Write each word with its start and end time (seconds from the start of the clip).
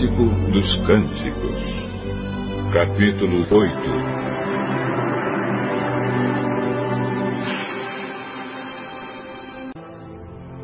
Livro 0.00 0.30
dos 0.50 0.76
Cânticos, 0.86 1.60
capítulo 2.72 3.46
8 3.50 3.80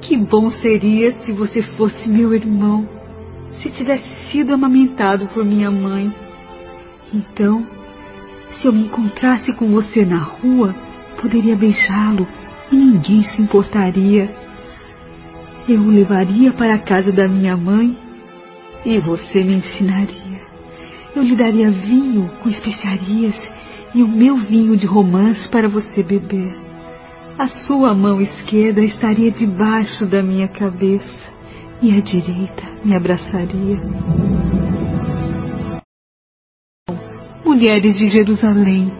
Que 0.00 0.16
bom 0.16 0.50
seria 0.50 1.18
se 1.18 1.32
você 1.32 1.60
fosse 1.60 2.08
meu 2.08 2.34
irmão, 2.34 2.88
se 3.60 3.70
tivesse 3.72 4.08
sido 4.30 4.54
amamentado 4.54 5.26
por 5.28 5.44
minha 5.44 5.70
mãe. 5.70 6.10
Então, 7.12 7.66
se 8.54 8.66
eu 8.66 8.72
me 8.72 8.86
encontrasse 8.86 9.52
com 9.52 9.70
você 9.70 10.06
na 10.06 10.20
rua, 10.20 10.74
poderia 11.20 11.54
beijá-lo 11.54 12.26
e 12.72 12.74
ninguém 12.74 13.22
se 13.22 13.42
importaria. 13.42 14.34
Eu 15.68 15.82
o 15.82 15.90
levaria 15.90 16.54
para 16.54 16.72
a 16.72 16.78
casa 16.78 17.12
da 17.12 17.28
minha 17.28 17.54
mãe 17.54 18.05
e 18.86 19.00
você 19.00 19.42
me 19.42 19.56
ensinaria. 19.56 20.40
Eu 21.14 21.22
lhe 21.22 21.34
daria 21.34 21.70
vinho 21.70 22.30
com 22.40 22.48
especiarias 22.48 23.36
e 23.92 24.02
o 24.02 24.08
meu 24.08 24.36
vinho 24.36 24.76
de 24.76 24.86
romance 24.86 25.48
para 25.48 25.68
você 25.68 26.02
beber. 26.04 26.54
A 27.36 27.48
sua 27.66 27.92
mão 27.92 28.20
esquerda 28.20 28.80
estaria 28.80 29.30
debaixo 29.30 30.06
da 30.06 30.22
minha 30.22 30.46
cabeça 30.46 31.34
e 31.82 31.92
a 31.92 32.00
direita 32.00 32.62
me 32.84 32.96
abraçaria. 32.96 33.76
Mulheres 37.44 37.98
de 37.98 38.08
Jerusalém, 38.08 38.92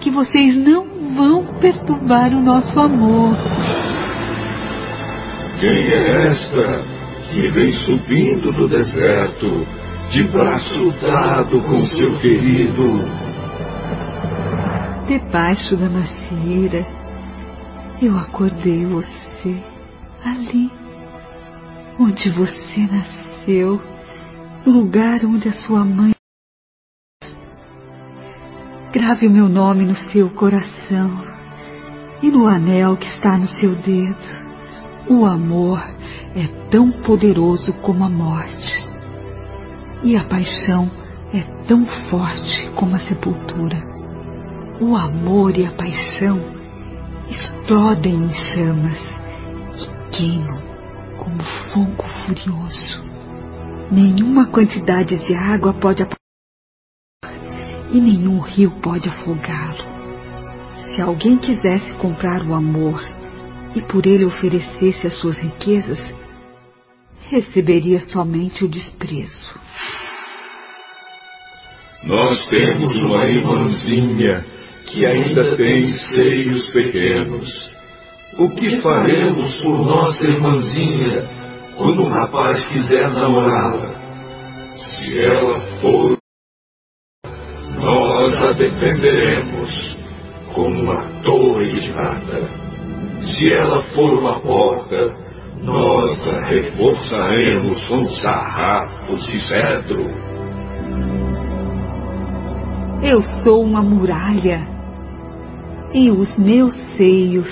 que 0.00 0.10
vocês 0.10 0.54
não 0.54 0.86
vão 1.16 1.60
perturbar 1.60 2.32
o 2.32 2.40
nosso 2.40 2.78
amor. 2.78 3.36
Quem 5.60 5.70
é 5.70 6.26
esta 6.28 6.97
que 7.32 7.50
vem 7.50 7.72
subindo 7.72 8.52
do 8.52 8.68
deserto, 8.68 9.66
de 10.10 10.22
braço 10.24 10.90
dado 11.00 11.60
com 11.62 11.86
seu 11.88 12.16
querido? 12.18 13.04
Debaixo 15.06 15.76
da 15.76 15.88
macieira, 15.88 16.86
eu 18.00 18.16
acordei 18.16 18.86
você 18.86 19.56
ali, 20.24 20.70
onde 21.98 22.30
você 22.30 22.86
nasceu, 22.90 23.80
no 24.64 24.72
lugar 24.72 25.24
onde 25.24 25.48
a 25.48 25.52
sua 25.52 25.84
mãe. 25.84 26.12
Grave 28.92 29.26
o 29.26 29.30
meu 29.30 29.48
nome 29.48 29.84
no 29.84 29.94
seu 29.94 30.30
coração 30.30 31.22
e 32.22 32.30
no 32.30 32.46
anel 32.46 32.96
que 32.96 33.06
está 33.06 33.36
no 33.36 33.46
seu 33.46 33.74
dedo. 33.76 34.48
O 35.10 35.24
amor 35.24 35.78
é 36.34 36.46
tão 36.70 36.90
poderoso 37.02 37.72
como 37.82 38.04
a 38.04 38.08
morte. 38.08 38.86
E 40.02 40.16
a 40.16 40.24
paixão 40.24 40.90
é 41.32 41.42
tão 41.66 41.84
forte 42.08 42.70
como 42.76 42.94
a 42.94 42.98
sepultura. 42.98 43.78
O 44.80 44.96
amor 44.96 45.56
e 45.56 45.66
a 45.66 45.72
paixão 45.72 46.38
explodem 47.28 48.14
em 48.14 48.32
chamas 48.32 49.02
e 49.76 50.16
queimam 50.16 50.58
como 51.18 51.42
fogo 51.72 52.02
furioso. 52.24 53.02
Nenhuma 53.90 54.46
quantidade 54.46 55.18
de 55.18 55.34
água 55.34 55.74
pode 55.74 56.02
apagar 56.02 56.18
e 57.90 58.00
nenhum 58.00 58.40
rio 58.40 58.70
pode 58.82 59.08
afogá-lo. 59.08 59.98
Se 60.94 61.00
alguém 61.00 61.38
quisesse 61.38 61.94
comprar 61.94 62.42
o 62.46 62.54
amor 62.54 63.02
e 63.78 63.82
por 63.82 64.04
ele 64.06 64.24
oferecesse 64.24 65.06
as 65.06 65.14
suas 65.20 65.38
riquezas, 65.38 66.00
receberia 67.30 68.00
somente 68.00 68.64
o 68.64 68.68
desprezo. 68.68 69.54
Nós 72.02 72.44
temos 72.48 73.00
uma 73.02 73.24
irmãzinha 73.26 74.44
que 74.86 75.06
ainda 75.06 75.56
tem 75.56 75.82
seios 75.84 76.68
pequenos. 76.70 77.48
O 78.38 78.50
que 78.50 78.80
faremos 78.80 79.58
por 79.58 79.78
nossa 79.78 80.24
irmãzinha 80.24 81.22
quando 81.76 82.02
um 82.02 82.08
rapaz 82.08 82.60
quiser 82.68 83.10
namorá-la? 83.10 83.94
Se 84.76 85.18
ela 85.20 85.60
for, 85.80 86.18
nós 87.80 88.42
a 88.42 88.52
defenderemos 88.52 89.98
como 90.52 90.82
uma 90.82 91.22
torre 91.22 91.72
de 91.72 91.92
prata. 91.92 92.67
Se 93.20 93.52
ela 93.52 93.82
for 93.94 94.18
uma 94.18 94.40
porta, 94.40 95.28
nós 95.62 96.28
a 96.28 96.44
reforçaremos 96.44 97.88
com 97.88 98.06
sarrafos 98.10 99.26
de 99.26 99.38
cedro. 99.40 100.06
Eu 103.02 103.22
sou 103.42 103.62
uma 103.62 103.82
muralha 103.82 104.66
e 105.92 106.10
os 106.10 106.36
meus 106.36 106.74
seios 106.96 107.48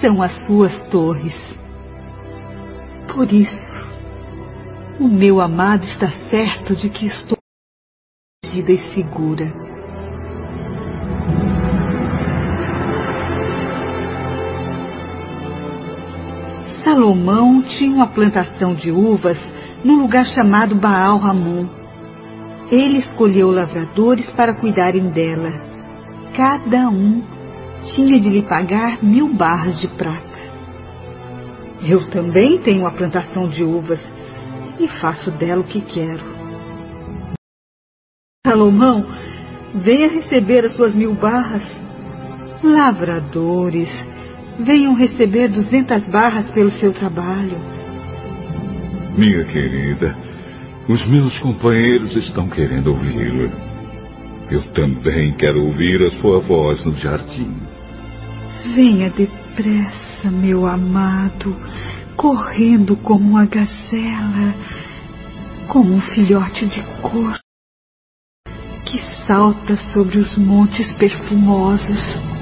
são 0.00 0.22
as 0.22 0.32
suas 0.46 0.72
torres. 0.90 1.34
Por 3.12 3.32
isso, 3.32 3.86
o 5.00 5.08
meu 5.08 5.40
amado 5.40 5.84
está 5.84 6.10
certo 6.28 6.74
de 6.74 6.90
que 6.90 7.06
estou 7.06 7.38
protegida 8.42 8.72
e 8.72 8.94
segura. 8.94 9.65
Salomão 16.86 17.62
tinha 17.62 17.96
uma 17.96 18.06
plantação 18.06 18.72
de 18.72 18.92
uvas 18.92 19.36
num 19.82 20.02
lugar 20.02 20.24
chamado 20.24 20.76
Baal 20.76 21.18
Ramon. 21.18 21.66
Ele 22.70 22.98
escolheu 22.98 23.50
lavradores 23.50 24.24
para 24.36 24.54
cuidarem 24.54 25.10
dela. 25.10 25.50
Cada 26.36 26.88
um 26.88 27.24
tinha 27.92 28.20
de 28.20 28.30
lhe 28.30 28.42
pagar 28.42 29.02
mil 29.02 29.34
barras 29.34 29.80
de 29.80 29.88
prata. 29.96 30.38
Eu 31.82 32.08
também 32.10 32.58
tenho 32.60 32.82
uma 32.82 32.92
plantação 32.92 33.48
de 33.48 33.64
uvas 33.64 34.00
e 34.78 34.86
faço 35.00 35.32
dela 35.32 35.62
o 35.62 35.66
que 35.66 35.80
quero. 35.80 36.22
Salomão, 38.46 39.04
venha 39.74 40.08
receber 40.08 40.64
as 40.64 40.72
suas 40.74 40.94
mil 40.94 41.14
barras. 41.14 41.64
Lavradores, 42.62 43.90
venham 44.60 44.94
receber 44.94 45.48
duzentas 45.48 46.08
barras 46.08 46.46
pelo 46.50 46.70
seu 46.70 46.92
trabalho. 46.92 47.58
Minha 49.16 49.44
querida, 49.44 50.16
os 50.88 51.06
meus 51.08 51.38
companheiros 51.40 52.14
estão 52.16 52.48
querendo 52.48 52.88
ouvi-la. 52.88 53.50
Eu 54.50 54.62
também 54.72 55.32
quero 55.34 55.64
ouvir 55.64 56.02
a 56.02 56.10
sua 56.20 56.40
voz 56.40 56.84
no 56.84 56.94
jardim. 56.94 57.54
Venha 58.74 59.10
depressa, 59.10 60.30
meu 60.30 60.66
amado, 60.66 61.56
correndo 62.16 62.96
como 62.96 63.30
uma 63.30 63.46
gazela, 63.46 64.54
como 65.68 65.94
um 65.94 66.00
filhote 66.00 66.66
de 66.66 66.82
cor 67.02 67.38
que 68.84 69.00
salta 69.26 69.76
sobre 69.92 70.18
os 70.18 70.38
montes 70.38 70.90
perfumosos 70.92 72.35